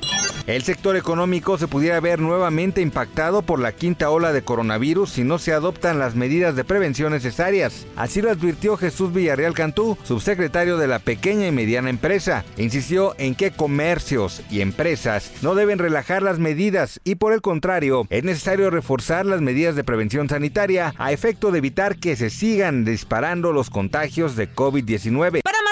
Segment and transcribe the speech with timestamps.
[0.47, 5.23] El sector económico se pudiera ver nuevamente impactado por la quinta ola de coronavirus si
[5.23, 7.87] no se adoptan las medidas de prevención necesarias.
[7.95, 12.45] Así lo advirtió Jesús Villarreal Cantú, subsecretario de la pequeña y mediana empresa.
[12.57, 18.05] Insistió en que comercios y empresas no deben relajar las medidas y por el contrario,
[18.11, 22.85] es necesario reforzar las medidas de prevención sanitaria a efecto de evitar que se sigan
[22.85, 25.41] disparando los contagios de COVID-19.